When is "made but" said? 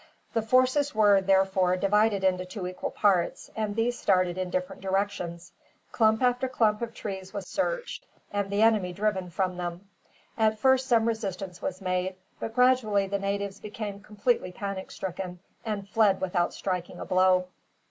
11.81-12.55